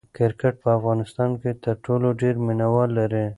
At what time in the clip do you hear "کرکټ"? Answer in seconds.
0.17-0.55